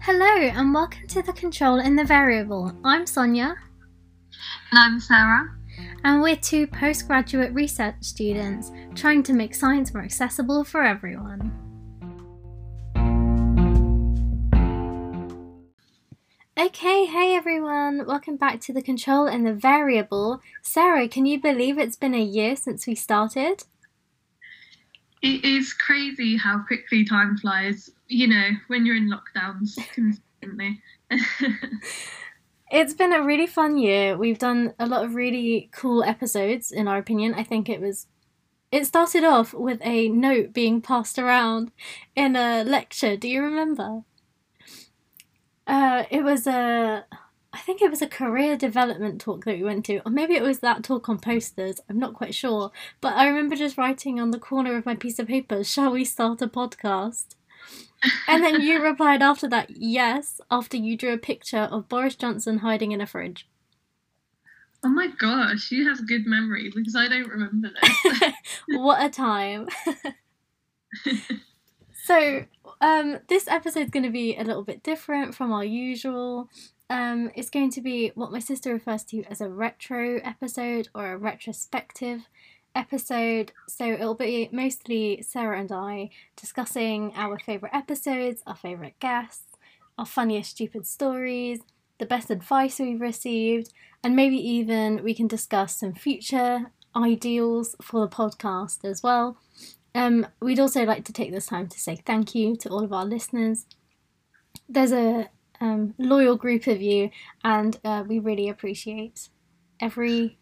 [0.00, 2.72] Hello, and welcome to The Control in the Variable.
[2.84, 3.56] I'm Sonia,
[4.70, 5.54] And I'm Sarah.
[6.04, 11.52] and we're two postgraduate research students trying to make science more accessible for everyone.
[16.58, 20.40] Okay, hey everyone, welcome back to The Control in the Variable.
[20.62, 23.64] Sarah, can you believe it's been a year since we started?
[25.22, 30.80] It is crazy how quickly time flies, you know, when you're in lockdowns consistently.
[32.70, 34.16] It's been a really fun year.
[34.16, 37.34] We've done a lot of really cool episodes, in our opinion.
[37.34, 38.06] I think it was.
[38.70, 41.72] It started off with a note being passed around
[42.14, 43.16] in a lecture.
[43.16, 44.02] Do you remember?
[45.66, 47.06] Uh, it was a.
[47.52, 50.42] I think it was a career development talk that we went to, or maybe it
[50.42, 51.80] was that talk on posters.
[51.88, 52.70] I'm not quite sure.
[53.00, 56.04] But I remember just writing on the corner of my piece of paper, Shall we
[56.04, 57.36] start a podcast?
[58.28, 62.58] And then you replied after that, yes, after you drew a picture of Boris Johnson
[62.58, 63.48] hiding in a fridge.
[64.84, 68.32] oh my gosh, you have good memory because I don't remember this.
[68.68, 69.68] what a time.
[72.04, 72.44] so,
[72.80, 76.48] um, this episode's going to be a little bit different from our usual.
[76.90, 81.12] Um, it's going to be what my sister refers to as a retro episode or
[81.12, 82.28] a retrospective
[82.74, 83.52] episode.
[83.68, 89.56] So, it'll be mostly Sarah and I discussing our favourite episodes, our favourite guests,
[89.98, 91.60] our funniest stupid stories,
[91.98, 93.72] the best advice we've received,
[94.02, 99.36] and maybe even we can discuss some future ideals for the podcast as well.
[99.94, 102.92] Um, we'd also like to take this time to say thank you to all of
[102.92, 103.66] our listeners.
[104.68, 105.28] There's a
[105.60, 107.10] um, loyal group of you,
[107.44, 109.28] and uh, we really appreciate
[109.80, 110.38] every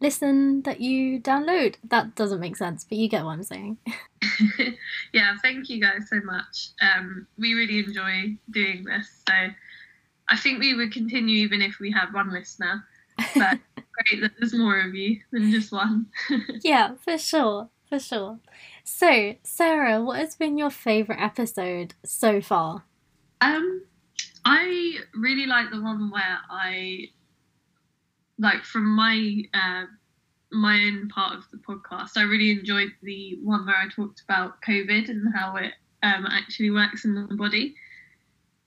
[0.00, 1.76] listen that you download.
[1.84, 3.78] That doesn't make sense, but you get what I'm saying.
[5.12, 6.70] yeah, thank you guys so much.
[6.80, 9.22] Um, we really enjoy doing this.
[9.26, 9.34] So
[10.28, 12.84] I think we would continue even if we had one listener.
[13.34, 13.58] But
[14.10, 16.06] great that there's more of you than just one.
[16.62, 18.38] yeah, for sure, for sure.
[18.84, 22.84] So, Sarah, what has been your favourite episode so far?
[23.40, 23.82] Um,
[24.46, 27.08] I really like the one where I,
[28.38, 29.86] like, from my uh,
[30.52, 34.62] my own part of the podcast, I really enjoyed the one where I talked about
[34.62, 37.74] COVID and how it um, actually works in the body.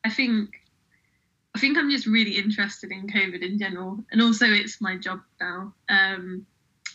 [0.03, 0.49] I think
[1.55, 5.21] I think I'm just really interested in COVID in general, and also it's my job
[5.39, 5.73] now.
[5.87, 6.45] Um,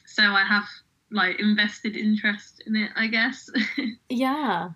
[0.06, 0.65] so I have
[1.11, 3.49] like invested interest in it, I guess.
[4.11, 4.71] Yeah.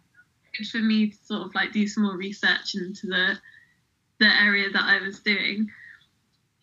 [0.56, 3.38] good for me to sort of like do some more research into the
[4.20, 5.70] the area that I was doing.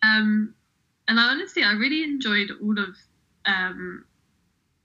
[0.02, 0.54] Um,
[1.08, 2.96] and I honestly, I really enjoyed all of
[3.46, 4.04] um,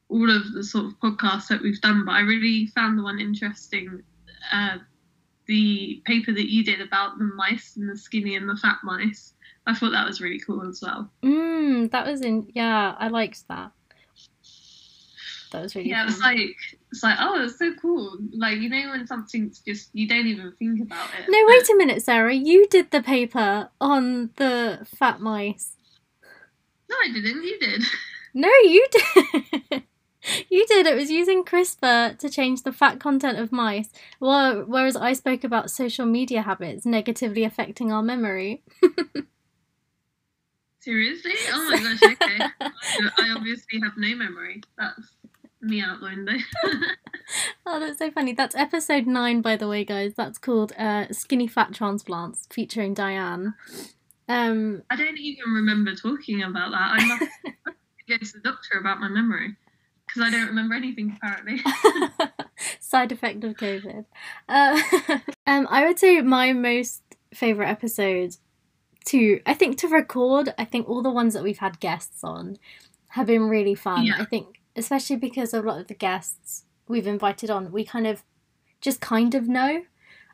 [0.09, 3.20] all of the sort of podcasts that we've done, but I really found the one
[3.20, 4.04] interesting.
[4.52, 4.78] Uh,
[5.48, 9.34] the paper that you did about the mice and the skinny and the fat mice.
[9.68, 11.12] I thought that was really cool as well.
[11.24, 12.50] Mm, that was in.
[12.53, 13.72] Yeah, I liked that.
[15.52, 16.56] That was really Yeah, it was like
[16.92, 18.18] it's like oh, it's so cool.
[18.34, 21.26] Like you know when something's just you don't even think about it.
[21.30, 22.34] No, wait a minute, Sarah.
[22.34, 25.76] You did the paper on the fat mice.
[26.90, 27.44] No, I didn't.
[27.44, 27.84] You did.
[28.34, 29.84] No, you did.
[30.50, 30.86] you did.
[30.88, 33.90] It was using CRISPR to change the fat content of mice.
[34.20, 38.64] Well, whereas I spoke about social media habits negatively affecting our memory.
[40.80, 41.34] Seriously?
[41.50, 42.44] Oh my gosh, okay.
[43.20, 44.62] I obviously have no memory.
[44.78, 45.16] That's
[45.62, 46.34] me out the window.
[47.66, 48.34] Oh, that's so funny.
[48.34, 50.14] That's episode nine, by the way, guys.
[50.16, 53.54] That's called uh, "Skinny Fat Transplants" featuring Diane.
[54.28, 56.92] Um, I don't even remember talking about that.
[57.00, 57.32] I must
[58.10, 59.56] go to the doctor about my memory
[60.06, 61.62] because I don't remember anything apparently.
[62.80, 64.06] side effect of COVID.
[64.50, 64.82] Uh,
[65.48, 68.36] um, I would say my most favorite episode
[69.06, 70.54] to I think to record.
[70.58, 72.58] I think all the ones that we've had guests on
[73.10, 74.06] have been really fun.
[74.06, 74.16] Yeah.
[74.20, 78.24] I think especially because a lot of the guests we've invited on, we kind of
[78.79, 79.84] just kind of know.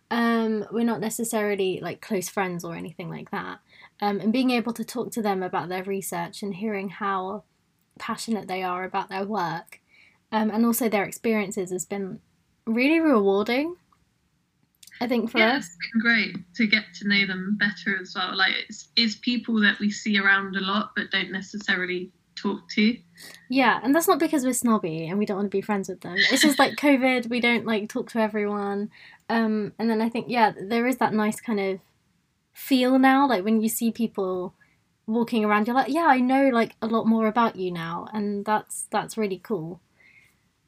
[0.10, 3.60] Um, we're not necessarily like close friends or anything like that.
[4.01, 7.44] Um, and being able to talk to them about their research and hearing how
[8.00, 9.81] passionate they are about their work
[10.31, 12.19] um, and also their experiences has been
[12.66, 13.75] really rewarding.
[15.00, 15.68] I think for yeah, us.
[15.68, 18.36] it's been great to get to know them better as well.
[18.36, 22.12] Like it's, it's people that we see around a lot but don't necessarily
[22.42, 22.98] talk to.
[23.50, 26.01] Yeah, and that's not because we're snobby and we don't want to be friends with
[26.01, 26.16] them.
[26.18, 28.89] It's just like COVID, we don't like talk to everyone.
[29.30, 31.80] Um, and then I think, yeah, there is that nice kind of
[32.54, 33.28] feel now.
[33.28, 34.54] Like when you see people
[35.06, 38.45] walking around, you're like, yeah, I know like a lot more about you now, and
[38.45, 39.81] that's that's really cool.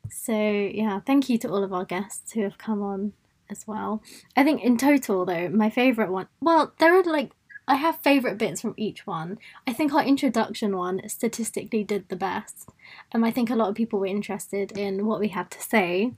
[0.09, 3.13] So yeah, thank you to all of our guests who have come on
[3.49, 4.01] as well.
[4.35, 7.31] I think in total, though, my favourite one, well, there are like,
[7.69, 9.37] I have favourite bits from each one.
[9.67, 12.71] I think our introduction one statistically did the best.
[13.13, 16.13] Um, I think a lot of people were interested in what we had to say.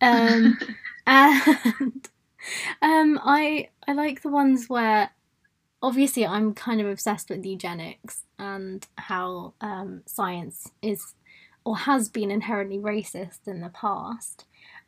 [0.00, 0.58] Um,
[1.06, 2.08] and
[2.82, 5.10] um, I I like the ones where
[5.80, 11.14] obviously I'm kind of obsessed with eugenics and how um, science is
[11.64, 14.44] or has been inherently racist in the past.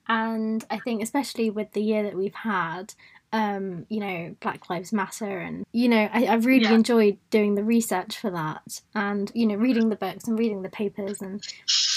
[0.09, 2.95] And I think, especially with the year that we've had,
[3.33, 6.75] um, you know, Black Lives Matter, and you know, I, have really Yeah.
[6.75, 10.71] enjoyed doing the research for that, and you know, reading the books and reading the
[10.71, 11.43] papers and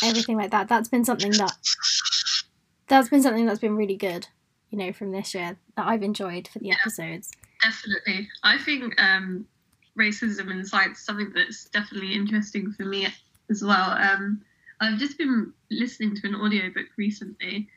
[0.03, 0.67] everything like that.
[0.67, 1.53] That's been something that
[2.87, 4.27] that's been something that's been really good,
[4.69, 7.31] you know, from this year that I've enjoyed for the episodes.
[7.61, 8.27] Definitely.
[8.43, 9.45] I think um,
[9.97, 13.07] racism in science is something that's definitely interesting for me
[13.49, 13.91] as well.
[13.91, 14.41] Um,
[14.81, 17.69] I've just been listening to an audiobook recently.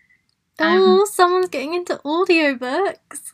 [0.58, 3.32] Um, oh, someone's getting into audiobooks.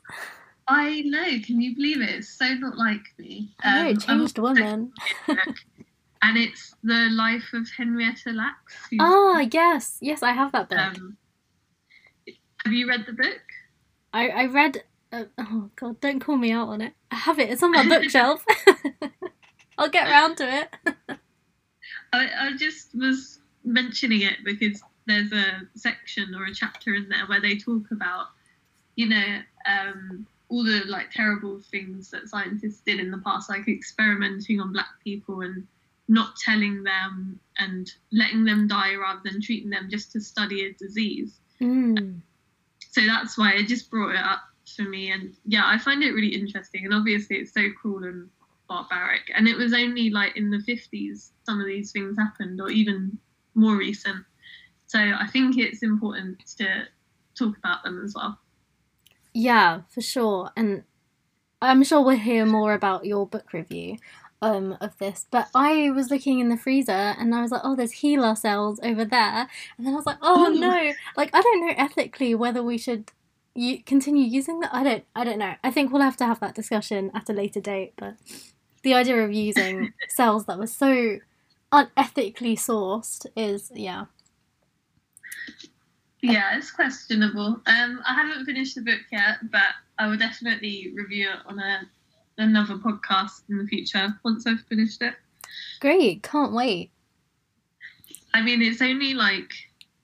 [0.67, 2.11] I know, can you believe it?
[2.11, 3.55] It's so not like me.
[3.63, 4.93] I know, Um, changed woman.
[5.29, 8.77] and it's The Life of Henrietta Lacks.
[8.99, 10.79] Ah, yes, yes, I have that book.
[10.79, 11.17] um,
[12.65, 13.41] have you read the book?
[14.13, 14.85] I, I read.
[15.13, 16.01] Uh, oh God!
[16.01, 16.93] Don't call me out on it.
[17.11, 17.51] I have it.
[17.51, 18.45] It's on my bookshelf.
[19.79, 20.77] I'll get round to it.
[22.13, 27.27] I, I just was mentioning it because there's a section or a chapter in there
[27.27, 28.27] where they talk about,
[28.97, 33.69] you know, um, all the like terrible things that scientists did in the past, like
[33.69, 35.67] experimenting on black people and
[36.09, 40.73] not telling them and letting them die rather than treating them just to study a
[40.73, 41.39] disease.
[41.61, 42.21] Mm.
[42.91, 44.41] So that's why it just brought it up
[44.75, 45.13] for me.
[45.13, 46.85] And yeah, I find it really interesting.
[46.85, 48.29] And obviously, it's so cruel and
[48.69, 49.31] barbaric.
[49.35, 53.17] And it was only like in the 50s some of these things happened, or even
[53.55, 54.25] more recent.
[54.91, 56.89] So I think it's important to
[57.39, 58.37] talk about them as well.
[59.33, 60.51] Yeah, for sure.
[60.57, 60.83] And
[61.63, 63.99] I'm sure we'll hear more about your book review
[64.43, 65.27] um, of this.
[65.31, 68.81] But I was looking in the freezer and I was like, oh, there's HeLa cells
[68.83, 69.47] over there.
[69.79, 70.59] And then I was like, oh Ooh.
[70.59, 70.93] no.
[71.17, 73.13] Like, I don't know ethically whether we should
[73.55, 74.75] u- continue using that.
[74.75, 75.55] I don't, I don't know.
[75.63, 77.93] I think we'll have to have that discussion at a later date.
[77.97, 78.17] But
[78.83, 81.19] the idea of using cells that were so
[81.73, 84.07] unethically sourced is, yeah.
[86.23, 87.61] Yeah, it's questionable.
[87.67, 89.63] Um, I haven't finished the book yet, but
[89.99, 91.81] I will definitely review it on a,
[92.39, 95.15] another podcast in the future once I've finished it.
[95.81, 96.23] Great.
[96.23, 96.91] Can't wait.
[98.35, 99.51] I mean, it's only like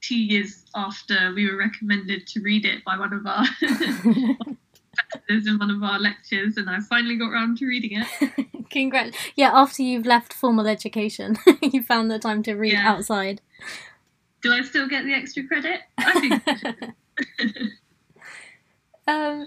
[0.01, 5.59] two years after we were recommended to read it by one of our professors in
[5.59, 8.47] one of our lectures, and I finally got around to reading it.
[8.71, 9.17] Congrats.
[9.37, 12.91] Yeah, after you've left formal education, you found the time to read Yeah.
[12.91, 13.41] outside.
[14.43, 15.81] Do I still get the extra credit?
[15.99, 16.95] I think
[19.09, 19.47] um,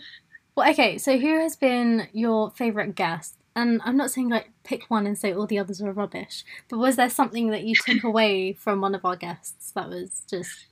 [0.55, 3.37] well, okay, so who has been your favourite guest?
[3.55, 6.77] And I'm not saying like pick one and say all the others were rubbish, but
[6.77, 10.67] was there something that you took away from one of our guests that was just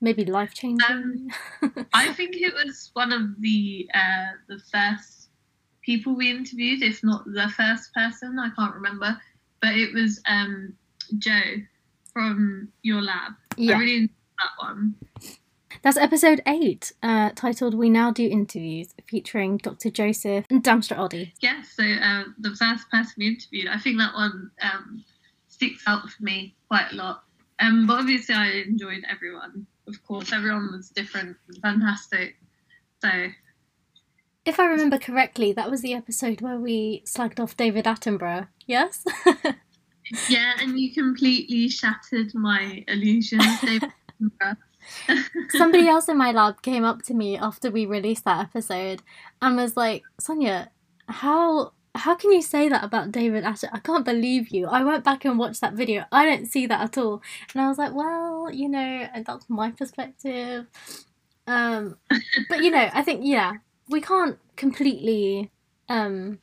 [0.00, 1.30] maybe life changing?
[1.92, 5.28] I think it was one of the uh, the first
[5.82, 8.38] people we interviewed, if not the first person.
[8.38, 9.18] I can't remember,
[9.60, 10.74] but it was um,
[11.18, 11.54] Joe
[12.12, 13.32] from your lab.
[13.52, 14.94] I yeah, really enjoyed that one.
[15.82, 19.90] that's episode eight, uh, titled "We Now Do Interviews," featuring Dr.
[19.90, 21.34] Joseph and Damstra Oddy.
[21.40, 25.04] Yeah, so uh, the first person we interviewed, I think that one um,
[25.48, 27.24] sticks out for me quite a lot.
[27.58, 29.66] Um, but obviously, I enjoyed everyone.
[29.86, 32.36] Of course, everyone was different and fantastic.
[33.02, 33.08] So
[34.44, 38.48] If I remember correctly, that was the episode where we slagged off David Attenborough.
[38.66, 39.04] Yes.
[40.28, 43.44] yeah, and you completely shattered my illusions,
[45.50, 49.02] somebody else in my lab came up to me after we released that episode
[49.40, 50.70] and was like, Sonia,
[51.08, 53.70] how how can you say that about David Attenborough?
[53.72, 54.68] I can't believe you.
[54.68, 56.04] I went back and watched that video.
[56.12, 57.20] I don't see that at all.
[57.52, 60.66] And I was like, well, you know, that's my perspective.
[61.48, 61.96] Um,
[62.48, 63.54] but you know, I think yeah,
[63.88, 65.50] we can't completely
[65.88, 66.38] um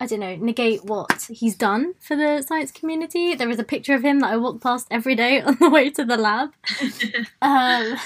[0.00, 3.34] I don't know, negate what he's done for the science community.
[3.34, 5.90] There is a picture of him that I walk past every day on the way
[5.90, 6.50] to the lab.
[7.42, 7.96] Um,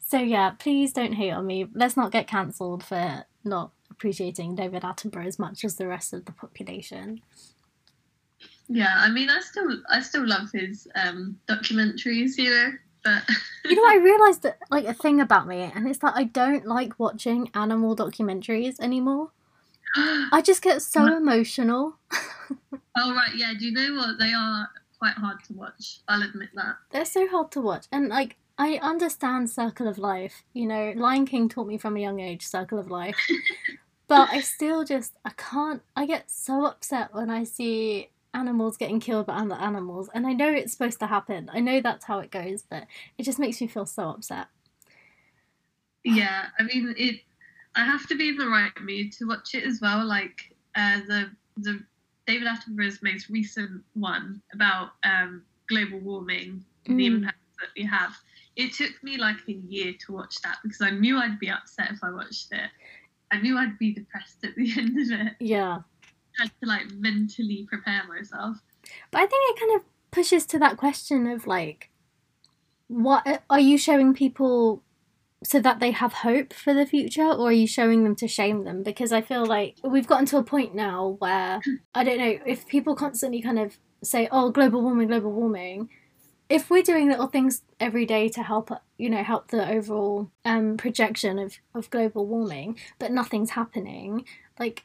[0.00, 1.66] so yeah, please don't hate on me.
[1.74, 6.24] Let's not get cancelled for not appreciating David Attenborough as much as the rest of
[6.24, 7.20] the population.
[8.68, 12.72] yeah, I mean, I still, I still love his um, documentaries, you know.
[13.04, 13.22] But
[13.64, 16.66] You know, I realised that like a thing about me, and it's that I don't
[16.66, 19.30] like watching animal documentaries anymore.
[19.96, 21.98] I just get so emotional.
[22.96, 23.52] oh right, yeah.
[23.58, 24.18] Do you know what?
[24.18, 24.68] They are
[24.98, 26.00] quite hard to watch.
[26.08, 26.76] I'll admit that.
[26.90, 30.44] They're so hard to watch, and like I understand circle of life.
[30.52, 33.16] You know, Lion King taught me from a young age circle of life.
[34.06, 39.00] but I still just I can't I get so upset when I see animals getting
[39.00, 41.50] killed by other animals and I know it's supposed to happen.
[41.52, 42.86] I know that's how it goes, but
[43.18, 44.48] it just makes me feel so upset.
[46.04, 47.20] Yeah, I mean it
[47.74, 50.04] I have to be in the right mood to watch it as well.
[50.04, 51.82] Like uh, the the
[52.26, 56.96] David Attenborough's most recent one about um, global warming, mm.
[56.96, 58.12] the impact that we have.
[58.56, 61.90] It took me like a year to watch that because I knew I'd be upset
[61.90, 62.70] if I watched it.
[63.30, 65.32] I knew I'd be depressed at the end of it.
[65.40, 65.78] Yeah.
[66.38, 68.58] I had to like mentally prepare myself.
[69.10, 71.90] But I think it kind of pushes to that question of like,
[72.88, 74.82] what are you showing people
[75.44, 78.64] so that they have hope for the future or are you showing them to shame
[78.64, 78.82] them?
[78.82, 81.60] Because i feel like we've gotten to a point now where
[81.94, 85.88] i don't know if people constantly kind of say oh global warming global warming
[86.48, 90.76] if we're doing little things every day to help you know help the overall um,
[90.76, 94.24] projection of, of global warming but nothing's happening
[94.58, 94.84] like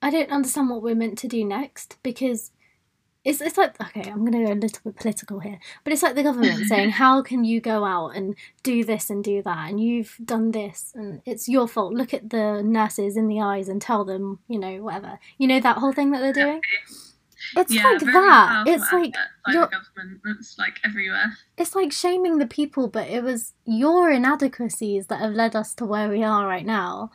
[0.00, 2.51] i don't understand what we're meant to do next because
[3.24, 6.02] it's it's like okay, I'm going to go a little bit political here, but it's
[6.02, 9.70] like the government saying, "How can you go out and do this and do that,
[9.70, 13.68] and you've done this, and it's your fault." Look at the nurses in the eyes
[13.68, 15.18] and tell them, you know, whatever.
[15.38, 16.60] You know that whole thing that they're doing.
[17.56, 18.64] It's yeah, like that.
[18.66, 19.14] It's like
[19.48, 20.20] your government.
[20.38, 21.36] It's like everywhere.
[21.56, 25.84] It's like shaming the people, but it was your inadequacies that have led us to
[25.84, 27.10] where we are right now.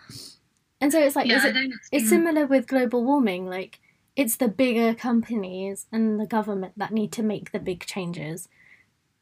[0.80, 3.48] And so it's like, yeah, it, it's similar with global warming.
[3.48, 3.80] Like,
[4.18, 8.50] it's the bigger companies and the government that need to make the big changes.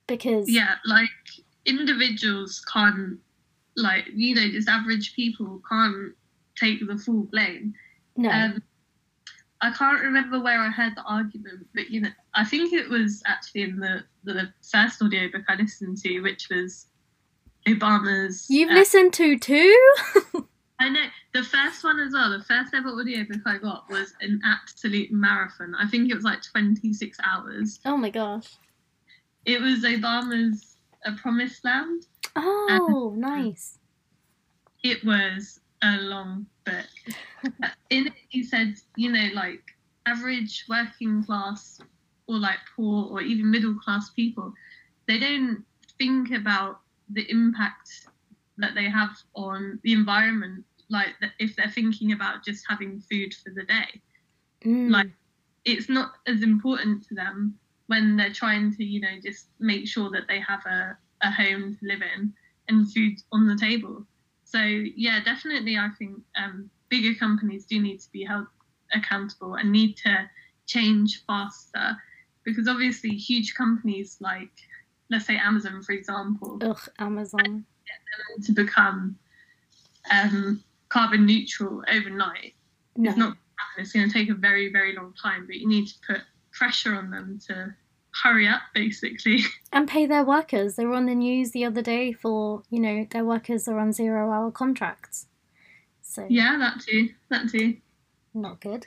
[0.07, 1.09] Because yeah like
[1.65, 3.19] individuals can't
[3.75, 6.13] like you know just average people can't
[6.55, 7.73] take the full blame.
[8.15, 8.29] No.
[8.29, 8.63] Um,
[9.61, 13.23] i can't remember where i heard the argument but you know i think it was
[13.25, 16.87] actually in the the first audiobook i listened to which was
[17.67, 19.93] obama's you've uh, listened to two
[20.79, 22.29] I know the first one as well.
[22.37, 25.73] The first ever audiobook I got was an absolute marathon.
[25.75, 27.79] I think it was like 26 hours.
[27.85, 28.57] Oh my gosh!
[29.45, 32.07] It was Obama's A Promised Land.
[32.35, 33.79] Oh, and nice.
[34.83, 36.85] It was a long book.
[37.89, 39.61] In it, he said, you know, like
[40.05, 41.79] average working class
[42.27, 44.53] or like poor or even middle class people,
[45.07, 45.63] they don't
[45.97, 48.07] think about the impact
[48.57, 51.09] that they have on the environment like
[51.39, 54.01] if they're thinking about just having food for the day.
[54.65, 54.89] Mm.
[54.89, 55.11] like
[55.63, 57.55] it's not as important to them
[57.87, 61.75] when they're trying to you know just make sure that they have a, a home
[61.75, 62.33] to live in
[62.67, 64.05] and food on the table.
[64.43, 68.47] So yeah definitely i think um, bigger companies do need to be held
[68.93, 70.29] accountable and need to
[70.65, 71.97] change faster
[72.43, 74.51] because obviously huge companies like
[75.09, 77.65] let's say amazon for example Ugh, amazon
[78.43, 79.17] to become
[80.11, 82.53] um, carbon neutral overnight.
[82.95, 83.09] No.
[83.09, 83.37] It's not
[83.77, 86.95] It's going to take a very, very long time, but you need to put pressure
[86.95, 87.73] on them to
[88.23, 89.39] hurry up, basically.
[89.73, 90.75] And pay their workers.
[90.75, 93.91] They were on the news the other day for, you know, their workers are on
[93.91, 95.27] zero hour contracts.
[96.01, 97.09] So Yeah, that too.
[97.29, 97.75] That too.
[98.33, 98.85] Not good.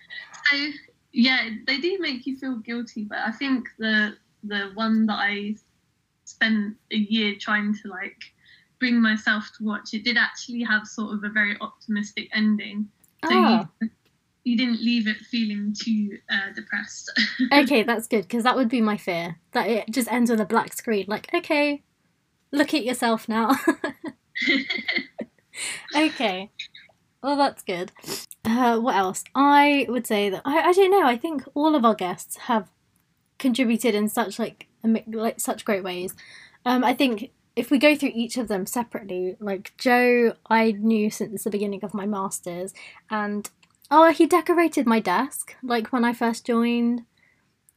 [0.50, 0.68] So
[1.12, 5.56] yeah, they do make you feel guilty, but I think the the one that I
[6.24, 8.22] spent a year trying to like
[8.78, 12.88] bring myself to watch, it did actually have sort of a very optimistic ending.
[13.24, 13.68] So oh.
[13.80, 13.90] you,
[14.44, 17.10] you didn't leave it feeling too uh, depressed.
[17.52, 20.46] okay, that's good because that would be my fear that it just ends with a
[20.46, 21.06] black screen.
[21.08, 21.82] Like, okay,
[22.52, 23.56] look at yourself now.
[25.96, 26.50] okay,
[27.22, 27.92] well, that's good.
[28.44, 29.24] Uh, what else?
[29.34, 31.06] I would say that I, I don't know.
[31.06, 32.70] I think all of our guests have
[33.38, 34.66] contributed in such like
[35.06, 36.14] like such great ways.
[36.64, 41.10] Um, I think if we go through each of them separately, like Joe, I knew
[41.10, 42.72] since the beginning of my masters,
[43.10, 43.50] and
[43.90, 47.02] oh, he decorated my desk like when I first joined,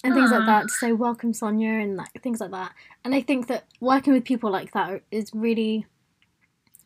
[0.04, 0.70] and things like that.
[0.70, 2.74] So welcome Sonia and like things like that.
[3.04, 5.88] And I think that working with people like that is really,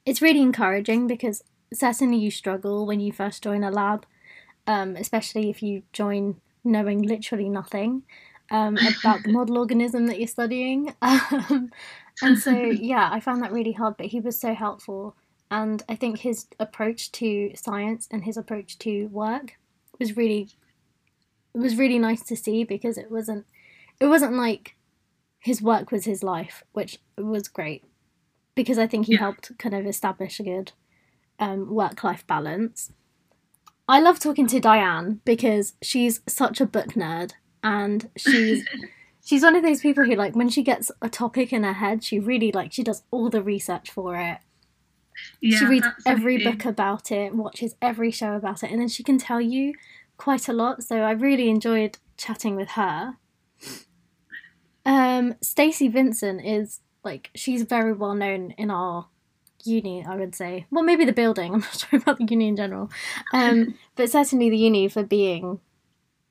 [0.05, 4.05] it's really encouraging because certainly you struggle when you first join a lab,
[4.67, 8.03] um, especially if you join knowing literally nothing
[8.51, 10.93] um, about the model organism that you're studying.
[11.01, 11.71] Um,
[12.21, 15.15] and so, yeah, I found that really hard, but he was so helpful.
[15.51, 19.53] And I think his approach to science and his approach to work
[19.99, 20.49] was really,
[21.53, 23.45] it was really nice to see because it wasn't,
[23.99, 24.75] it wasn't like
[25.39, 27.83] his work was his life, which was great
[28.55, 29.19] because I think he yeah.
[29.19, 30.71] helped kind of establish a good
[31.37, 32.91] um, work life balance.
[33.87, 38.65] I love talking to Diane because she's such a book nerd and she's
[39.25, 42.03] She's one of those people who like when she gets a topic in her head,
[42.03, 44.37] she really like she does all the research for it.
[45.41, 49.01] Yeah, she reads every book about it, watches every show about it, and then she
[49.01, 49.73] can tell you
[50.17, 50.83] quite a lot.
[50.83, 53.15] So I really enjoyed chatting with her.
[54.85, 59.07] Um, Stacey Vincent is like she's very well known in our
[59.63, 60.67] uni, I would say.
[60.69, 61.51] Well, maybe the building.
[61.55, 62.91] I'm not sure about the uni in general,
[63.33, 65.61] um, but certainly the uni for being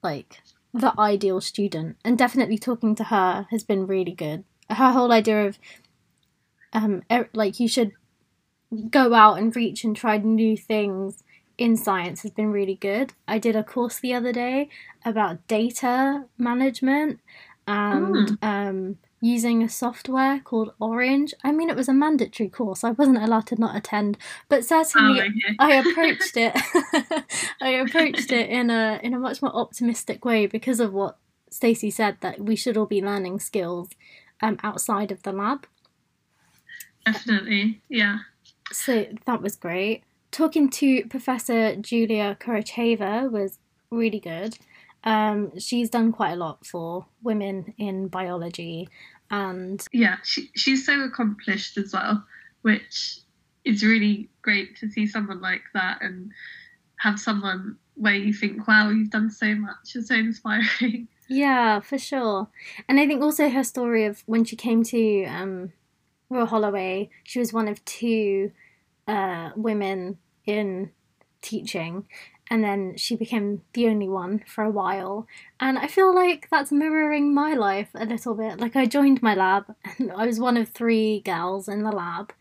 [0.00, 0.40] like
[0.74, 1.96] the ideal student.
[2.04, 4.44] And definitely talking to her has been really good.
[4.68, 5.58] Her whole idea of
[6.72, 7.92] um, er- like you should
[8.90, 11.22] go out and reach and try new things
[11.56, 13.12] in science has been really good.
[13.28, 14.68] I did a course the other day
[15.04, 17.20] about data management
[17.68, 21.32] and um, using a software called Orange.
[21.42, 22.84] I mean, it was a mandatory course.
[22.84, 24.18] I wasn't allowed to not attend,
[24.50, 25.56] but Oh, certainly okay.
[25.58, 26.52] I approached it.
[27.62, 31.16] I approached it in a in a much more optimistic way because of what
[31.50, 33.88] Stacey said that we should all be learning skills
[34.42, 35.66] um, outside of the lab.
[37.06, 37.80] Definitely.
[37.88, 38.18] Yeah.
[38.72, 40.04] So that was great.
[40.32, 43.58] Talking to Professor Julia Koricheva was
[43.90, 44.58] really good.
[45.04, 48.88] Um, she's done quite a lot for women in biology,
[49.30, 50.16] and Yeah.
[50.22, 52.24] She, she's so accomplished as well,
[52.62, 53.20] which
[53.64, 56.30] is really great to see someone like that and
[56.98, 59.94] have someone where you think, wow, you've done so much.
[59.94, 61.08] It's so inspiring.
[61.28, 62.48] yeah, for sure.
[62.88, 65.72] And I think also her story of when she came to um,
[66.28, 68.52] Royal Holloway, she was one of two
[69.06, 70.90] uh, women in
[71.44, 72.08] teaching,
[72.50, 75.26] and then she became the only one for a while.
[75.60, 78.58] And I feel like that's mirroring my life a little bit.
[78.58, 82.32] Like I joined my lab, and I was one of three girls in the lab,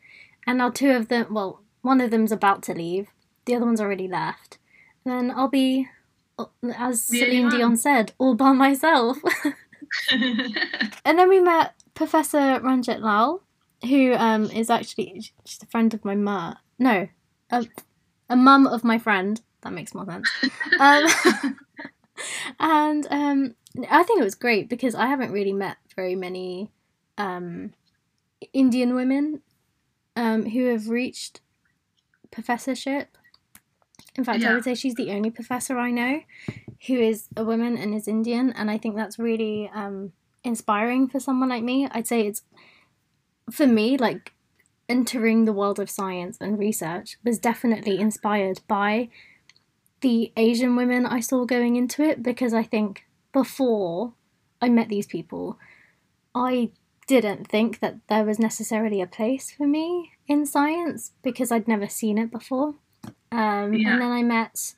[0.48, 3.10] and now two of them, well, one of them's about to leave,
[3.46, 4.58] the other one's already left.
[5.06, 5.88] And Then I'll be,
[6.40, 6.46] uh,
[6.78, 7.50] as The Celine.
[7.50, 9.18] Dion said, all by myself.
[10.12, 13.44] and then we met Professor Ranjit Lal,
[13.84, 16.56] who um, is actually she's a friend of my mum.
[16.80, 17.08] No,
[17.52, 17.66] a,
[18.34, 19.40] a mum of my friend.
[19.62, 20.30] That makes more sense.
[20.80, 21.06] Um,
[22.60, 23.56] and um,
[23.90, 26.72] I think it was great because I haven't really met very many
[27.18, 27.74] um,
[28.52, 29.42] Indian women
[30.16, 31.42] um, who have reached
[32.32, 33.18] professorship.
[34.16, 36.22] In fact, I would say she's the only professor I know
[36.88, 40.12] who is a woman and is Indian, and I think that's really um,
[40.44, 41.88] inspiring for someone like me.
[41.92, 42.42] I'd say it's
[43.52, 44.34] for me like
[44.90, 49.10] entering the world of science and research was definitely inspired by
[50.02, 54.14] the Asian women I saw going into it because I think before
[54.62, 55.58] I met these people,
[56.36, 56.72] I
[57.08, 61.88] didn't think that there was necessarily a place for me in science because I'd never
[61.88, 62.76] seen it before.
[63.32, 63.94] Um, Yeah.
[63.94, 64.76] And then I met,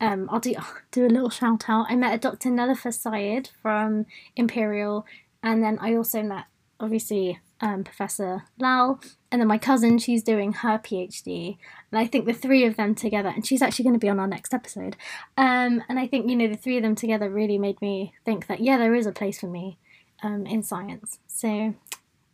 [0.00, 0.54] um, I'll do
[0.90, 1.86] do a little shout out.
[1.88, 2.50] I met a Dr.
[2.50, 5.06] Nelofer Syed from Imperial,
[5.42, 6.44] and then I also met
[6.78, 9.98] obviously um, Professor Lal, and then my cousin.
[9.98, 11.58] She's doing her PhD,
[11.90, 14.20] and I think the three of them together, and she's actually going to be on
[14.20, 14.96] our next episode.
[15.36, 18.46] Um, and I think you know the three of them together really made me think
[18.46, 19.78] that yeah, there is a place for me
[20.22, 21.18] um, in science.
[21.26, 21.74] So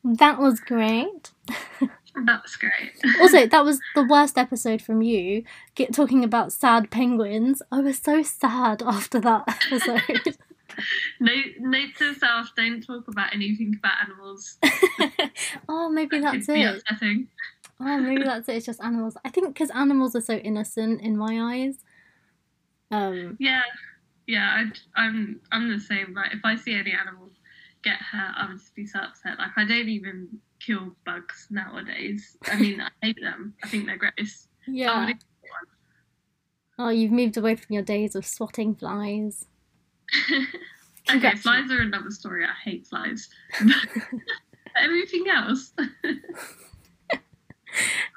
[0.04, 1.30] that was great.
[2.14, 2.92] That was great.
[3.20, 7.62] Also, that was the worst episode from you, get, talking about sad penguins.
[7.70, 10.36] I was so sad after that episode.
[11.20, 14.58] Note, note to self: don't talk about anything about animals.
[15.68, 16.82] oh, maybe That that's it.
[16.90, 17.28] upsetting.
[17.80, 18.56] Oh, maybe that's it.
[18.56, 19.16] It's just animals.
[19.24, 21.76] I think because animals are so innocent in my eyes.
[22.90, 23.62] Um, Yeah,
[24.26, 24.54] yeah.
[24.58, 26.14] I'd, I'm I'm the same.
[26.14, 27.32] Like if I see any animals
[27.82, 29.38] get hurt, I would just be so upset.
[29.38, 30.28] Like I don't even
[30.60, 32.36] kill bugs nowadays.
[32.46, 33.54] I mean, I hate them.
[33.64, 34.48] I think they're gross.
[34.68, 35.12] Yeah.
[36.78, 39.46] Oh, you've moved away from your days of swatting flies.
[41.10, 42.44] Okay, flies are another story.
[42.44, 43.28] I hate flies.
[44.76, 45.72] Everything else.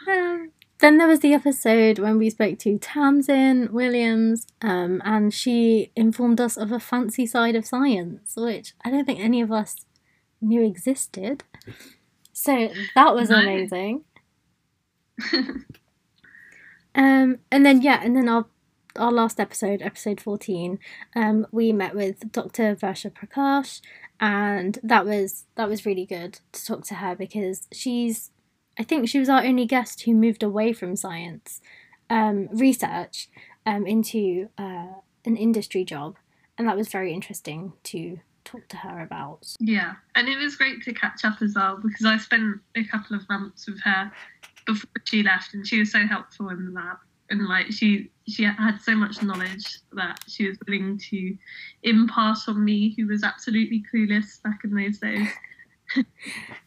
[0.07, 5.91] Um, then there was the episode when we spoke to Tamsin Williams, um, and she
[5.95, 9.85] informed us of a fancy side of science, which I don't think any of us
[10.41, 11.43] knew existed.
[12.33, 13.39] So that was No.
[13.39, 14.03] amazing.
[16.93, 18.45] Um, and then yeah, and then our
[18.97, 20.79] our last episode, episode fourteen,
[21.15, 22.75] um, we met with Dr.
[22.75, 23.81] Versha Prakash,
[24.19, 28.31] and that was that was really good to talk to her because she's,
[28.79, 31.61] I think she was our only guest who moved away from science,
[32.09, 33.29] um, research,
[33.65, 34.93] um, into uh,
[35.25, 36.15] an industry job,
[36.57, 39.55] and that was very interesting to talk to her about.
[39.59, 43.15] yeah, and it was great to catch up as well because I spent a couple
[43.15, 44.11] of months with her
[44.65, 46.97] before she left, and she was so helpful in the lab.
[47.31, 51.37] And like she she had so much knowledge that she was willing to
[51.83, 55.27] impart on me, who was absolutely clueless back in those days.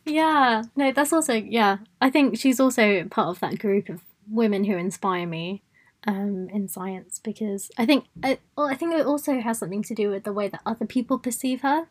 [0.05, 1.79] yeah, no, that's also yeah.
[2.01, 5.63] I think she's also part of that group of women who inspire me
[6.07, 9.95] um, in science because I think I, well, I think it also has something to
[9.95, 11.89] do with the way that other people perceive her.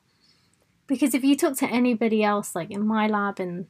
[0.88, 3.67] Because if you talk to anybody else, like in my lab and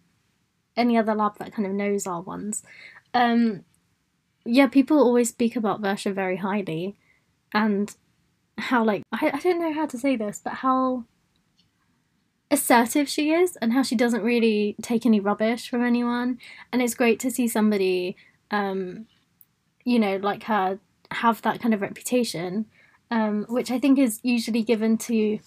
[0.75, 2.61] any other lab that kind of knows our ones,
[3.15, 3.65] um,
[4.47, 6.95] yeah, people always speak about Versha very highly,
[7.53, 7.95] and
[8.57, 11.05] how like I, I don't know how to say this, but how
[12.49, 16.39] assertive she is and how she doesn't really take any rubbish from anyone.
[16.71, 18.15] And it's great to see somebody
[18.51, 19.05] um
[19.83, 20.79] you know like her
[21.11, 22.65] have that kind of reputation
[23.11, 25.39] um which i think is usually given to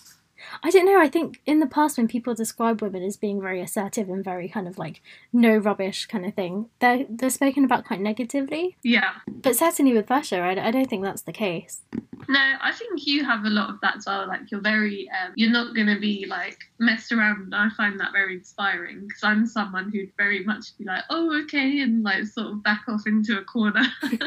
[0.63, 1.01] I don't know.
[1.01, 4.49] I think in the past, when people describe women as being very assertive and very
[4.49, 5.01] kind of like
[5.33, 8.77] no rubbish kind of thing, they're they're spoken about quite negatively.
[8.83, 9.13] Yeah.
[9.29, 11.83] But certainly with Versha, I, I don't think that's the case.
[12.29, 14.29] No, I think you have a lot of that as well.
[14.29, 17.55] Like you're very, um, you're not going to be like messed around.
[17.55, 21.81] I find that very inspiring because I'm someone who'd very much be like, oh, okay,
[21.81, 23.83] and like sort of back off into a corner.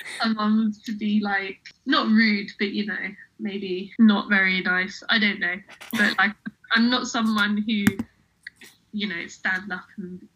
[0.20, 2.94] someone to be like not rude, but you know,
[3.38, 5.02] maybe not very nice.
[5.08, 5.56] I don't know,
[5.92, 6.34] but like
[6.72, 7.84] I'm not someone who,
[8.92, 10.26] you know, stand up and.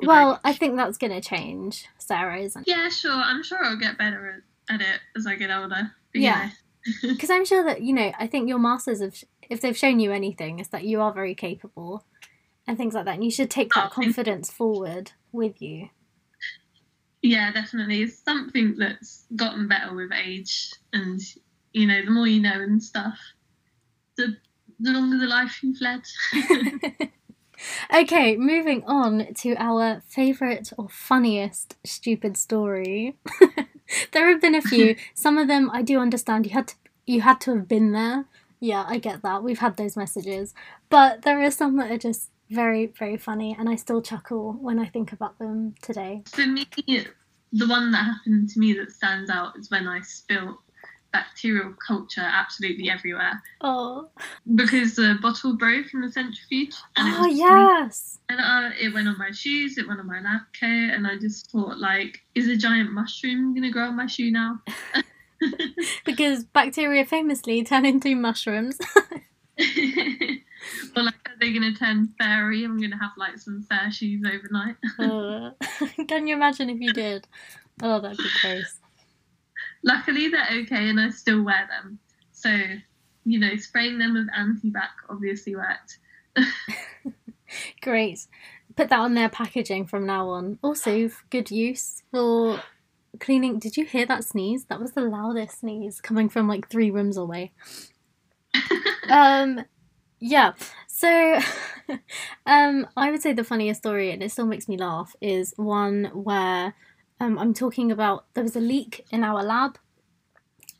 [0.00, 2.70] Well, like, I think that's going to change, Sarah, isn't it?
[2.70, 3.12] Yeah, sure.
[3.12, 5.92] I'm sure I'll get better at it as I get older.
[6.14, 6.50] Yeah.
[7.02, 10.10] Because I'm sure that, you know, I think your masters have, if they've shown you
[10.10, 12.06] anything, is that you are very capable
[12.66, 13.16] and things like that.
[13.16, 15.90] And you should take that oh, confidence forward with you.
[17.20, 18.02] Yeah, definitely.
[18.02, 21.20] It's something that's gotten better with age and
[21.72, 23.18] you know, the more you know and stuff,
[24.16, 24.36] the
[24.80, 26.02] the longer the life you've led.
[27.94, 33.16] okay, moving on to our favourite or funniest stupid story.
[34.12, 34.96] there have been a few.
[35.14, 36.46] Some of them I do understand.
[36.46, 36.74] You had to
[37.06, 38.26] you had to have been there.
[38.60, 39.42] Yeah, I get that.
[39.42, 40.52] We've had those messages,
[40.90, 44.80] but there are some that are just very very funny, and I still chuckle when
[44.80, 46.22] I think about them today.
[46.26, 46.66] For me,
[47.52, 50.58] the one that happened to me that stands out is when I spilt
[51.12, 53.42] bacterial culture absolutely everywhere.
[53.60, 54.08] Oh.
[54.54, 56.74] Because the bottle broke in the centrifuge.
[56.96, 58.18] And oh, yes.
[58.28, 61.16] And uh, it went on my shoes, it went on my lab coat, and I
[61.18, 64.60] just thought, like, is a giant mushroom going to grow on my shoe now?
[66.04, 68.78] because bacteria famously turn into mushrooms.
[69.58, 72.64] well, like, are they going to turn fairy?
[72.64, 74.76] I'm going to have, like, some fair shoes overnight.
[74.98, 75.50] uh,
[76.06, 77.26] can you imagine if you did?
[77.82, 78.78] Oh, that'd be gross.
[79.84, 81.98] Luckily, they're okay, and I still wear them.
[82.32, 82.50] So,
[83.24, 85.98] you know, spraying them with anti-bac obviously worked.
[87.82, 88.26] Great.
[88.76, 90.58] Put that on their packaging from now on.
[90.62, 92.60] Also, good use for
[93.18, 93.58] cleaning.
[93.58, 94.66] Did you hear that sneeze?
[94.66, 97.52] That was the loudest sneeze coming from like three rooms away.
[99.10, 99.64] um,
[100.20, 100.52] yeah.
[100.86, 101.40] So,
[102.46, 106.10] um, I would say the funniest story, and it still makes me laugh, is one
[106.12, 106.74] where
[107.20, 109.78] um, I'm talking about there was a leak in our lab.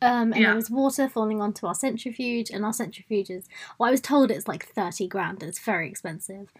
[0.01, 0.47] Um, and yeah.
[0.47, 3.45] there was water falling onto our centrifuge, and our centrifuge is,
[3.77, 6.53] well, I was told it's like 30 grand, it's very expensive.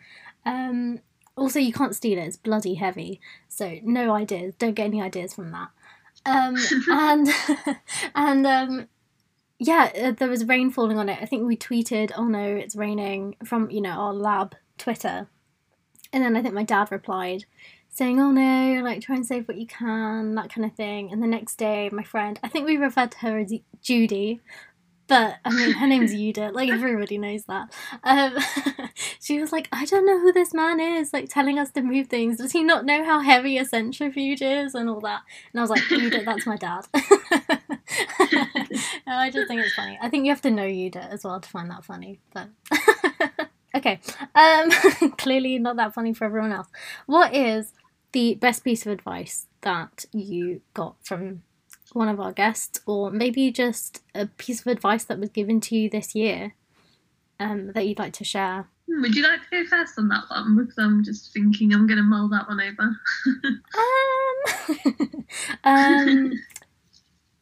[0.45, 0.99] Um,
[1.37, 3.21] also, you can't steal it, it's bloody heavy.
[3.47, 5.69] So, no ideas, don't get any ideas from that.
[6.25, 6.57] Um,
[6.91, 7.29] and,
[8.15, 8.87] and, um,
[9.57, 11.19] yeah, uh, there was rain falling on it.
[11.21, 15.27] I think we tweeted, oh no, it's raining from, you know, our lab Twitter.
[16.11, 17.45] And then I think my dad replied,
[17.99, 21.11] saying, "Oh no, like try and save what you can," that kind of thing.
[21.11, 24.39] And the next day, my friend, I think we referred to her as Judy,
[25.07, 26.53] but I mean her name's Yuda.
[26.53, 27.71] Like everybody knows that.
[28.03, 28.37] Um,
[29.21, 31.11] she was like, "I don't know who this man is.
[31.13, 32.37] Like telling us to move things.
[32.37, 35.69] Does he not know how heavy a centrifuge is and all that?" And I was
[35.69, 36.87] like, "Yuda, that's my dad."
[39.05, 39.99] I just think it's funny.
[40.01, 42.47] I think you have to know Yuda as well to find that funny, but.
[43.75, 43.99] Okay.
[44.33, 44.71] Um,
[45.17, 46.67] clearly not that funny for everyone else.
[47.05, 47.71] What is
[48.11, 51.43] the best piece of advice that you got from
[51.93, 55.75] one of our guests, or maybe just a piece of advice that was given to
[55.75, 56.55] you this year
[57.39, 58.67] um, that you'd like to share?
[58.87, 60.57] Hmm, would you like to go first on that one?
[60.57, 62.95] Because I'm just thinking I'm going to mull that one over.
[65.13, 65.25] um,
[65.63, 66.33] um,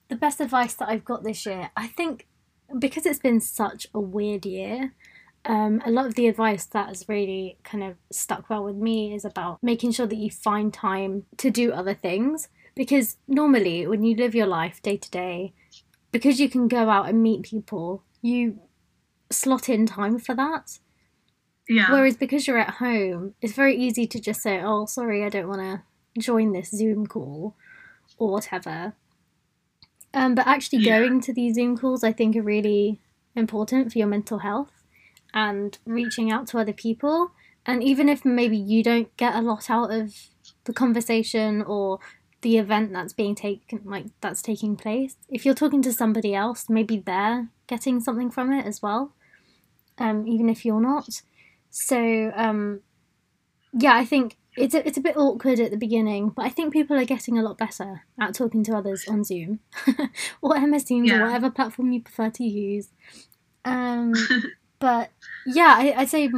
[0.08, 2.28] the best advice that I've got this year, I think,
[2.78, 4.94] because it's been such a weird year,
[5.48, 9.16] um, a lot of the advice that has really kind of stuck well with me
[9.16, 12.50] is about making sure that you find time to do other things.
[12.76, 15.54] Because normally, when you live your life day to day,
[16.12, 18.60] because you can go out and meet people, you
[19.32, 20.78] slot in time for that.
[21.68, 21.92] Yeah.
[21.92, 25.48] Whereas because you're at home, it's very easy to just say, "Oh, sorry, I don't
[25.48, 27.56] want to join this Zoom call,"
[28.18, 28.94] or whatever.
[30.14, 31.00] Um, but actually Yeah.
[31.00, 33.00] going to these Zoom calls, I think, are really
[33.36, 34.77] important for your mental health
[35.34, 37.32] and reaching out to other people.
[37.66, 40.14] And even if maybe you don't get a lot out of
[40.64, 42.00] the conversation or
[42.42, 46.70] the event that's being taken, like that's taking place, if you're talking to somebody else,
[46.70, 49.14] maybe they're getting something from it as well,
[49.98, 51.22] um, even if you're not.
[51.70, 52.82] So, um,
[53.74, 56.74] yeah, I think it's a, it's a bit awkward at the beginning, but I think
[56.74, 59.60] people are getting a lot better at talking to others on Zoom
[60.42, 62.90] or MS Teams or whatever platform you prefer to use.
[63.66, 64.14] Um,
[64.80, 65.10] but
[65.46, 66.30] yeah, I, I'd say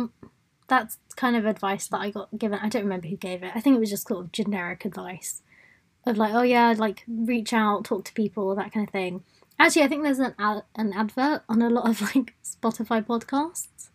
[0.68, 2.60] that's kind of advice that I got given.
[2.62, 3.52] I don't remember who gave it.
[3.56, 5.42] I think it was just sort of generic advice
[6.06, 9.24] of like, oh yeah, like reach out, talk to people, that kind of thing.
[9.60, 13.90] Actually, I think there's an ad- an advert on a lot of like Spotify podcasts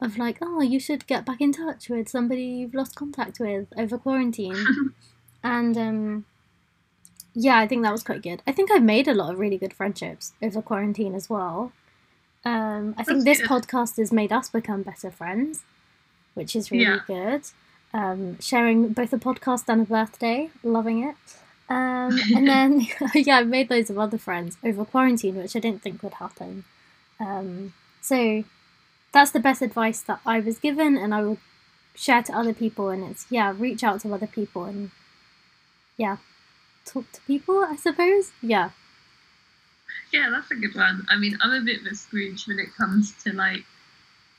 [0.00, 3.68] of like, oh, you should get back in touch with somebody you've lost contact with
[3.76, 4.92] over quarantine.
[5.42, 6.24] and um,
[7.34, 8.42] yeah, I think that was quite good.
[8.46, 11.72] I think I've made a lot of really good friendships over quarantine as well.
[12.44, 13.50] Um, I think That's this good.
[13.62, 15.62] podcast has made us become better friends,
[16.34, 17.00] which is really Yeah.
[17.06, 17.42] good.
[17.92, 21.16] Um, sharing both a podcast and a birthday, loving it.
[21.68, 25.82] Um, and then, yeah, I've made loads of other friends over quarantine, which I didn't
[25.82, 26.64] think would happen.
[27.20, 28.44] Um, so
[29.12, 31.38] that's the best advice that I was given, and I will
[31.94, 32.88] share to other people.
[32.90, 34.90] And it's, yeah, reach out to other people and,
[35.96, 36.18] yeah,
[36.84, 38.30] talk to people, I suppose.
[38.40, 38.70] Yeah.
[40.12, 41.06] Yeah, that's a good one.
[41.08, 43.64] I mean, I'm a bit of a Scrooge when it comes to like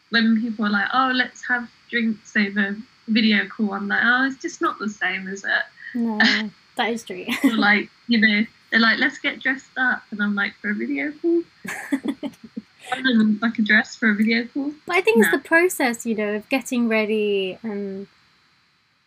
[0.10, 2.76] when people are like, "Oh, let's have drinks over
[3.08, 5.64] video call." I'm like, "Oh, it's just not the same, is it?"
[5.96, 6.18] No,
[6.76, 7.26] that is true.
[7.44, 10.76] Or like, you know, they're like, "Let's get dressed up," and I'm like, "For a
[10.76, 11.44] video call."
[13.42, 14.74] like a dress for a video call.
[14.86, 18.08] But I think it's the process, you know, of getting ready and,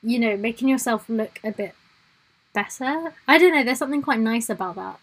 [0.03, 1.75] you know, making yourself look a bit
[2.53, 3.15] better.
[3.27, 3.65] I don't know.
[3.65, 5.01] There's something quite nice about that.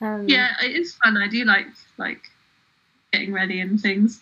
[0.00, 1.16] Um, Yeah, it is fun.
[1.16, 1.66] I do like
[1.98, 2.22] like
[3.12, 4.20] getting ready and things,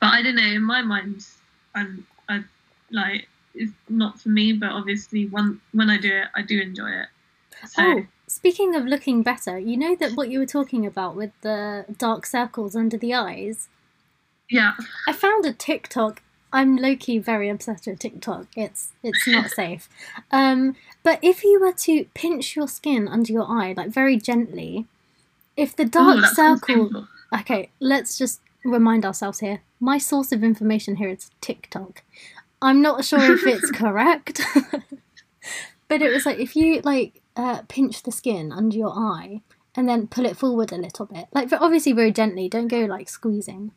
[0.00, 0.42] but I don't know.
[0.42, 1.26] In my mind,
[1.74, 2.42] I'm I
[2.90, 4.52] like it's not for me.
[4.52, 7.08] But obviously, when when I do it, I do enjoy it.
[7.68, 11.32] So Oh, speaking of looking better, you know that what you were talking about with
[11.42, 13.68] the dark circles under the eyes.
[14.48, 14.72] yeah,
[15.06, 16.22] I found a TikTok.
[16.52, 18.46] I'm low key very obsessed with TikTok.
[18.56, 19.88] It's it's not safe.
[20.32, 24.86] Um, but if you were to pinch your skin under your eye, like very gently,
[25.60, 27.06] if the dark circle.
[27.38, 29.60] Okay, let's just remind ourselves here.
[29.78, 32.02] My source of information here is TikTok.
[32.62, 34.40] I'm not sure if it's correct,
[35.88, 39.42] but it was like if you like uh, pinch the skin under your eye
[39.76, 42.48] and then pull it forward a little bit, like obviously very gently.
[42.48, 43.72] Don't go like squeezing.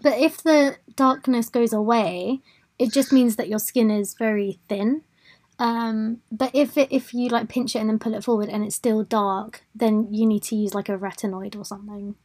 [0.00, 2.40] But if the darkness goes away,
[2.78, 5.02] it just means that your skin is very thin.
[5.62, 8.64] Um, but if it, if you like pinch it and then pull it forward and
[8.64, 12.16] it's still dark, then you need to use like a retinoid or something.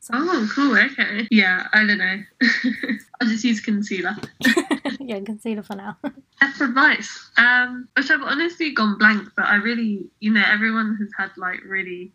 [0.00, 0.76] So- Oh, cool.
[0.76, 1.28] Okay.
[1.30, 2.18] Yeah, I don't know.
[3.20, 4.16] I'll just use concealer.
[5.00, 5.96] yeah, concealer for now.
[6.40, 7.30] That's advice.
[7.36, 11.60] Um, which I've honestly gone blank, but I really, you know, everyone has had like
[11.64, 12.10] really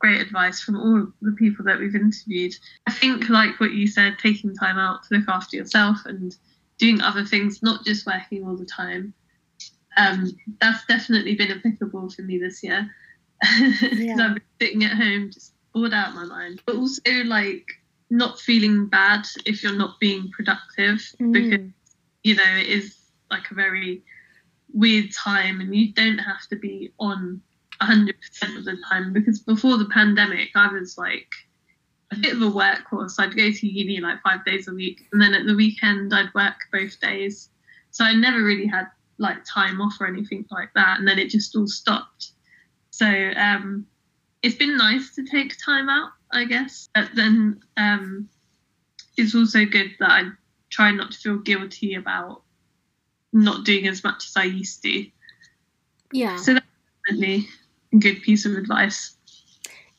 [0.00, 2.54] great advice from all the people that we've interviewed.
[2.88, 6.36] I think, like what you said, taking time out to look after yourself and
[6.78, 9.14] doing other things, not just working all the time.
[9.96, 12.90] Um, that's definitely been applicable for me this year
[13.40, 14.16] because Yeah.
[14.20, 17.66] I've been sitting at home just bored out of my mind, but also like
[18.10, 21.72] not feeling bad if you're not being productive because Mm.
[22.22, 22.96] you know, it is
[23.30, 24.02] like a very
[24.72, 27.40] weird time and you don't have to be on
[27.80, 28.10] 100%
[28.58, 31.32] of the time because before the pandemic, I was like
[32.12, 33.14] a bit of a workhorse.
[33.18, 36.34] I'd go to uni like five days a week and then at the weekend, I'd
[36.34, 37.48] work both days.
[37.90, 38.86] So I never really had
[39.20, 40.98] like time off or anything like that.
[40.98, 42.32] And then it just all stopped.
[42.90, 43.86] So um,
[44.42, 46.88] it's been nice to take time out, I guess.
[46.94, 48.28] But then um,
[49.16, 50.24] it's also good that I
[50.70, 52.42] try not to feel guilty about
[53.32, 55.06] not doing as much as I used to.
[56.12, 56.36] Yeah.
[56.36, 56.66] So that's
[57.06, 57.46] definitely
[57.92, 59.16] a good piece of advice.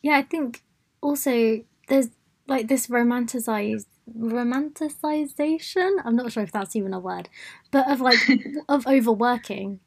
[0.01, 0.63] Yeah, I think
[0.99, 2.09] also there's
[2.47, 3.85] like this romanticized
[4.17, 5.97] romanticization.
[6.03, 7.29] I'm not sure if that's even a word,
[7.71, 8.19] but of like
[8.69, 9.79] of overworking,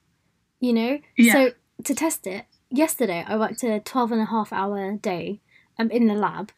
[0.61, 0.99] you know?
[1.17, 1.33] Yeah.
[1.33, 1.51] So
[1.85, 5.41] to test it, yesterday I worked a 12 and a half hour day
[5.79, 6.53] um, in the lab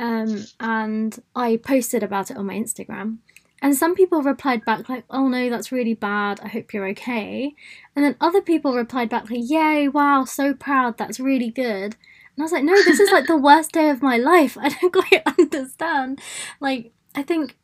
[0.00, 3.18] um, and I posted about it on my Instagram.
[3.62, 6.40] And some people replied back like, "Oh no, that's really bad.
[6.42, 7.54] I hope you're okay."
[7.94, 9.88] And then other people replied back like, "Yay!
[9.88, 10.96] Wow, so proud.
[10.96, 11.96] That's really good."
[12.34, 14.56] And I was like, "No, this is like the worst day of my life.
[14.60, 16.20] I don't quite understand."
[16.58, 17.56] Like, I think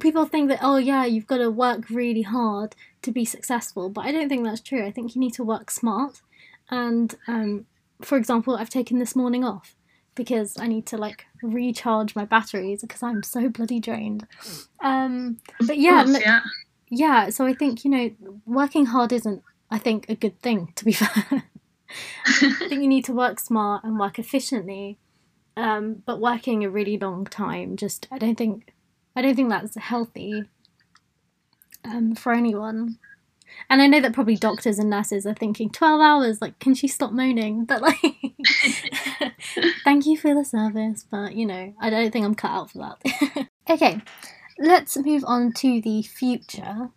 [0.00, 4.04] people think that, "Oh yeah, you've got to work really hard to be successful," but
[4.04, 4.84] I don't think that's true.
[4.84, 6.20] I think you need to work smart,
[6.70, 7.66] and um,
[8.02, 9.74] for example, I've taken this morning off
[10.14, 14.26] because I need to like recharge my batteries because I'm so bloody drained.
[14.80, 16.40] Um, but yeah, Course, yeah.
[16.90, 17.30] yeah.
[17.30, 18.10] So I think you know,
[18.44, 20.72] working hard isn't, I think, a good thing.
[20.76, 21.44] To be fair,
[22.26, 24.98] I think you need to work smart and work efficiently.
[25.56, 28.72] Um, but working a really long time, just I don't think,
[29.18, 30.44] I don't think that's healthy.
[31.84, 32.98] Um, for anyone.
[33.68, 36.86] And I know that probably doctors and nurses are thinking, 12 hours, like, can she
[36.86, 37.64] stop moaning?
[37.66, 37.96] But, like,
[39.84, 42.78] thank you for the service, but, you know, I don't think I'm cut out for
[42.78, 43.48] that.
[43.70, 44.00] okay,
[44.56, 46.90] let's move on to the future.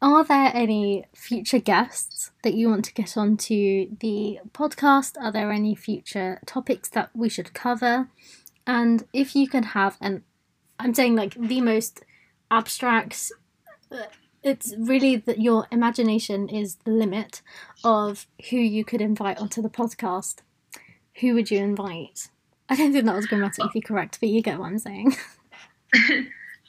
[0.00, 5.12] Are there any future guests that you want to get onto the podcast?
[5.20, 8.08] Are there any future topics that we should cover?
[8.66, 10.24] And if you can have an,
[10.78, 12.04] I'm saying like the most
[12.50, 13.32] abstract,
[14.42, 17.42] it's really that your imagination is the limit
[17.84, 20.38] of who you could invite onto the podcast.
[21.20, 22.28] Who would you invite?
[22.68, 25.14] I don't think that was grammatically correct, but you get what I'm saying.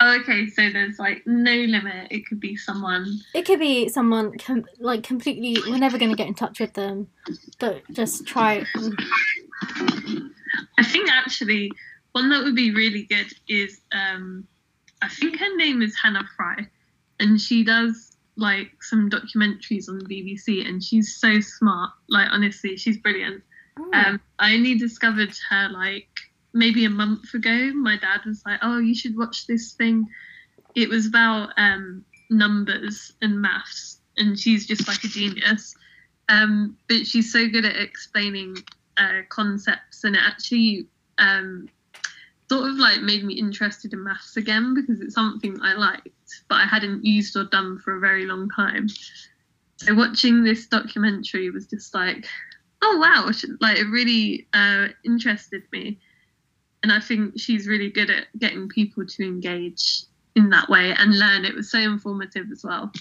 [0.02, 2.08] Oh, okay, so there's like no limit.
[2.12, 3.20] It could be someone.
[3.34, 5.58] It could be someone com- like completely.
[5.72, 7.08] We're never going to get in touch with them,
[7.60, 8.66] but just try.
[10.78, 11.72] I think actually
[12.14, 14.48] one that would be really good is um,
[15.02, 16.68] I think her name is Hannah Fry,
[17.20, 21.92] and she does like some documentaries on the BBC, and she's so smart.
[22.08, 23.44] Like honestly, she's brilliant.
[23.78, 26.08] Oh, Um, I only discovered her like
[26.54, 27.72] maybe a month ago.
[27.74, 30.08] My dad was like, "Oh, you should watch this thing."
[30.76, 35.76] It was about um, numbers and maths, and she's just like a genius.
[36.30, 38.58] Um, but she's so good at explaining
[38.98, 41.68] uh, concepts, and it actually um,
[42.50, 46.10] sort of like made me interested in maths again because it's something I liked,
[46.50, 48.88] but I hadn't used or done for a very long time.
[49.78, 52.26] So watching this documentary was just like,
[52.82, 56.00] oh wow, like it really uh, interested me,
[56.84, 60.04] and I think she's really good at getting people to engage
[60.36, 61.46] in that way and learn.
[61.46, 62.92] It was so informative as well.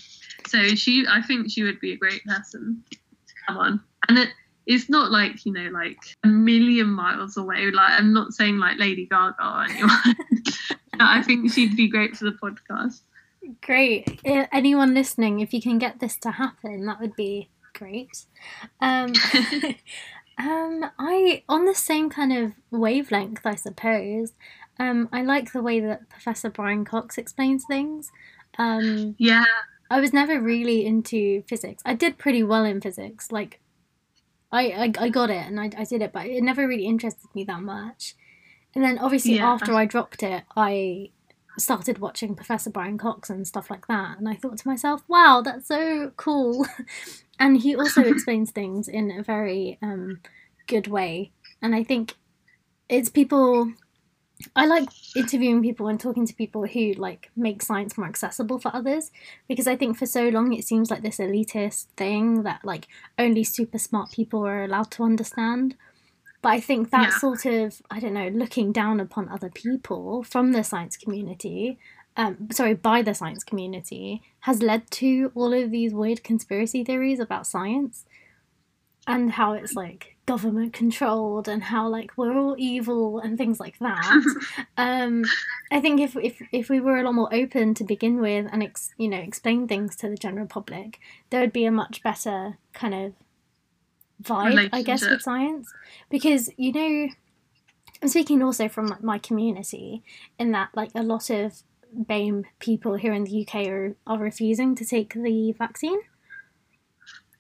[0.47, 4.29] So she, I think she would be a great person to come on, and it,
[4.67, 7.71] it's not like you know like a million miles away.
[7.71, 10.17] Like I'm not saying like Lady Gaga or anyone.
[11.01, 13.01] I think she'd be great for the podcast.
[13.61, 14.21] great.
[14.25, 18.27] Uh, Anyone listening, if you can get this to happen, that would be great.
[18.81, 19.13] Um,
[20.39, 24.33] um, I on the same kind of wavelength, I suppose.
[24.79, 28.11] Um, I like the way that Professor Brian Cox explains things.
[28.59, 29.45] Um, Yeah,
[29.91, 31.83] I was never really into physics.
[31.85, 33.31] I did pretty well in physics.
[33.31, 33.61] Like,
[34.53, 37.29] I I, I got it and I, I did it, but it never really interested
[37.35, 38.15] me that much.
[38.75, 39.47] And then obviously Yeah.
[39.47, 41.11] after I dropped it, I
[41.59, 45.43] started watching Professor Brian Cox and stuff like that, and I thought to myself, "Wow,
[45.45, 46.67] that's so cool."
[47.39, 50.21] and he also explains things in a very um,
[50.67, 52.15] good way, and I think
[52.89, 53.73] it's people.
[54.57, 58.75] I like interviewing people and talking to people who like make science more accessible for
[58.75, 59.11] others
[59.49, 63.45] because I think for so long it seems like this elitist thing that like only
[63.45, 65.77] super smart people are allowed to understand.
[66.43, 67.19] But I think that Yeah.
[67.19, 71.79] sort of I don't know looking down upon other people from the science community,
[72.17, 77.21] um, sorry by the science community has led to all of these weird conspiracy theories
[77.21, 78.05] about science
[79.07, 83.79] and how it's like government controlled and how like we're all evil and things like
[83.79, 84.23] that.
[84.77, 85.25] Um
[85.71, 88.63] i think if if if we were a lot more open to begin with and
[88.63, 90.99] ex, you know explain things to the general public
[91.31, 93.13] there would be a much better kind of
[94.23, 95.73] vibe i guess with science.
[96.11, 97.09] Because you know
[98.03, 100.03] i'm speaking also from like, my community
[100.39, 101.63] in that like a lot of
[101.95, 106.01] BAME people here in the uk are, are refusing to take the vaccine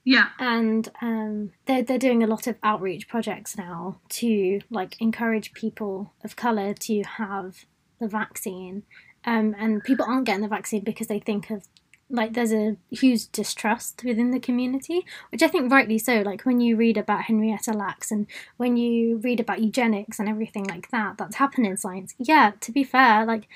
[0.04, 5.52] yeah, and um, they're they're doing a lot of outreach projects now to like encourage
[5.52, 7.64] people of color to have
[8.00, 8.82] the vaccine,
[9.24, 11.64] um, and people aren't getting the vaccine because they think of
[12.10, 16.20] like there's a huge distrust within the community, which I think rightly so.
[16.20, 18.26] Like when you read about Henrietta Lacks and
[18.58, 22.14] when you read about eugenics and everything like that, that's happened in science.
[22.18, 23.48] Yeah, to be fair, like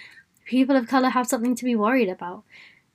[0.47, 2.45] people of color have something to be worried about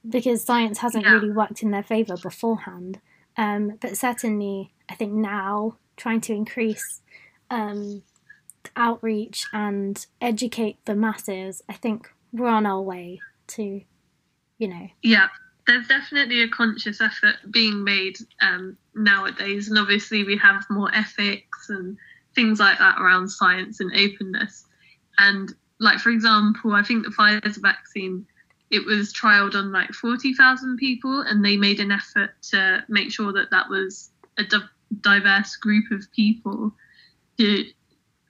[0.10, 1.14] because science hasn't Yeah.
[1.14, 3.00] really worked in their favor beforehand.
[3.38, 7.02] Um, but certainly, I think now trying to increase
[7.50, 8.04] um,
[8.76, 13.82] outreach and educate the masses, I think we're on our way to,
[14.58, 15.28] you know, yeah.
[15.68, 21.70] There's definitely a conscious effort being made um, nowadays, and obviously we have more ethics
[21.70, 21.96] and
[22.34, 24.66] things like that around science and openness.
[25.20, 28.26] And like for example, I think the Pfizer vaccine
[28.72, 33.34] it was trialed on like 40,000 people and they made an effort to make sure
[33.34, 34.44] that that was a
[35.02, 36.74] diverse group of people
[37.38, 37.66] to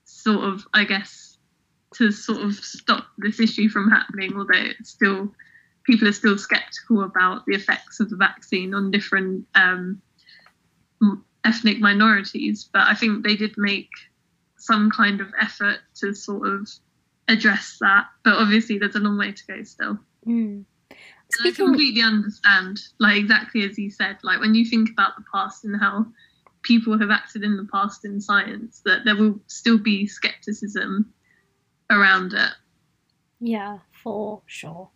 [0.04, 1.38] sort of, I guess,
[1.94, 5.32] to sort of stop this issue from happening, although it's still
[5.84, 10.00] people are still skeptical about the effects of the vaccine on different um,
[11.44, 12.68] ethnic minorities.
[12.72, 13.90] But I think they did make
[14.56, 16.68] some kind of effort to sort of
[17.28, 18.06] address that.
[18.24, 19.98] But obviously, there's a long way to go still.
[20.26, 20.64] Mm.
[21.44, 25.64] I completely understand, like exactly as you said, like when you think about the past
[25.64, 26.06] and how
[26.62, 31.12] people have acted in the past in science, that there will still be skepticism
[31.90, 32.50] around it.
[33.40, 34.90] Yeah, for sure.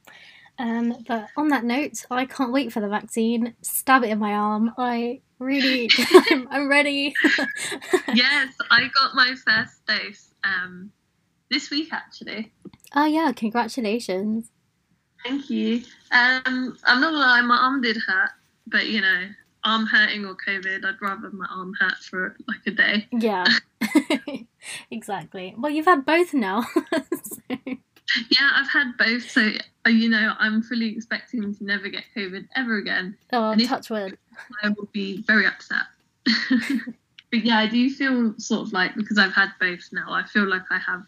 [0.58, 3.54] Um, but on that note, I can't wait for the vaccine.
[3.62, 4.72] Stab it in my arm.
[4.78, 5.90] I really,
[6.30, 7.14] I'm, I'm ready.
[8.14, 10.92] yes, I got my first dose um,
[11.50, 12.52] this week actually.
[12.94, 14.50] Oh yeah, congratulations.
[15.26, 15.82] Thank you.
[16.12, 18.30] Um, I'm not gonna lie, my arm did hurt,
[18.68, 19.28] but you know,
[19.64, 23.08] arm hurting or COVID, I'd rather my arm hurt for like a day.
[23.10, 23.44] Yeah,
[24.90, 25.54] exactly.
[25.58, 26.62] Well, you've had both now.
[26.92, 27.56] so.
[28.30, 29.50] Yeah, I've had both, so
[29.84, 33.16] uh, you know, I'm fully expecting to never get COVID ever again.
[33.32, 34.16] Oh, and touch wood.
[34.62, 35.82] I will be very upset.
[36.24, 40.48] but yeah, I do feel sort of like because I've had both now, I feel
[40.48, 41.02] like I have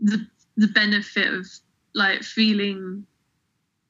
[0.00, 1.46] the the benefit of
[1.94, 3.06] like feeling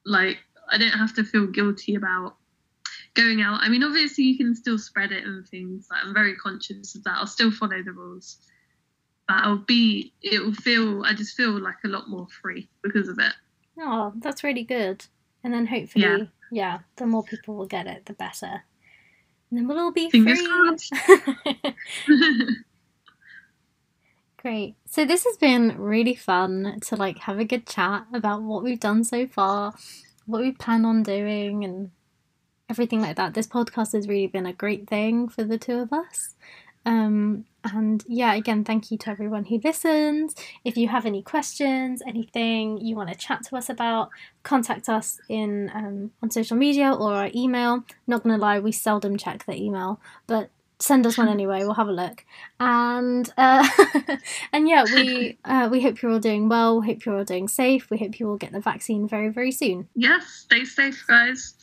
[0.05, 0.37] like
[0.71, 2.35] I don't have to feel guilty about
[3.13, 3.59] going out.
[3.61, 5.87] I mean, obviously you can still spread it and things.
[5.89, 7.17] Like I'm very conscious of that.
[7.17, 8.37] I'll still follow the rules,
[9.27, 10.13] but I'll be.
[10.21, 11.03] It will feel.
[11.03, 13.33] I just feel like a lot more free because of it.
[13.79, 15.05] Oh, that's really good.
[15.43, 18.63] And then hopefully, yeah, yeah the more people will get it, the better.
[19.49, 21.75] And then we'll all be Fingers free.
[24.43, 24.75] Great.
[24.85, 28.79] So this has been really fun to like have a good chat about what we've
[28.79, 29.73] done so far,
[30.25, 31.91] what we plan on doing and
[32.69, 33.35] everything like that.
[33.35, 36.35] This podcast has really been a great thing for the two of us.
[36.85, 40.35] Um, and yeah, again, thank you to everyone who listens.
[40.65, 44.09] If you have any questions, anything you want to chat to us about,
[44.43, 47.85] contact us in um, on social media or our email.
[48.07, 50.49] Not gonna lie, we seldom check the email, but
[50.83, 51.59] send us one anyway.
[51.59, 52.25] We'll have a look.
[52.59, 53.67] And uh,
[54.53, 56.81] and yeah, we uh, we hope you're all doing well.
[56.81, 57.89] Hope you're all doing safe.
[57.89, 59.87] We hope you all get the vaccine very very soon.
[59.95, 61.55] Yes, stay safe, guys.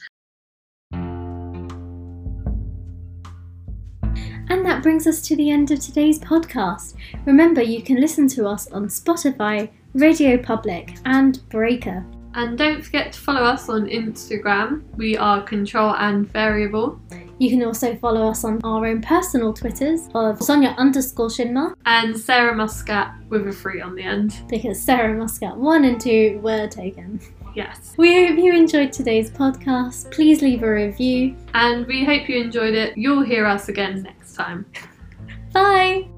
[4.51, 6.95] And that brings us to the end of today's podcast.
[7.25, 12.05] Remember, you can listen to us on Spotify, Radio Public, and Breaker.
[12.35, 14.83] And don't forget to follow us on Instagram.
[14.97, 17.01] We are Control and Variable.
[17.41, 22.15] You can also follow us on our own personal Twitters of Sonia underscore Shinma and
[22.15, 24.43] Sarah Muscat with a three on the end.
[24.47, 27.19] Because Sarah Muscat 1 and 2 were taken.
[27.55, 27.95] Yes.
[27.97, 30.11] We hope you enjoyed today's podcast.
[30.11, 31.35] Please leave a review.
[31.55, 32.99] And we hope you enjoyed it.
[32.99, 34.67] You'll hear us again next time.
[35.55, 36.09] Bye!